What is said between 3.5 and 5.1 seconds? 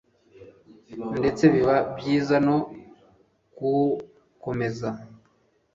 kuwukomeza